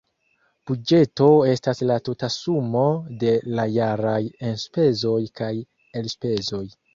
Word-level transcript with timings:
Buĝeto 0.69 1.27
estas 1.49 1.81
la 1.91 1.97
tuta 2.09 2.29
sumo 2.35 2.81
de 3.25 3.35
la 3.59 3.67
jaraj 3.75 4.17
enspezoj 4.51 5.15
kaj 5.43 5.53
elspezoj. 6.03 6.65